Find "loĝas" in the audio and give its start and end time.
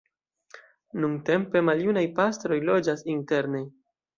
2.71-3.07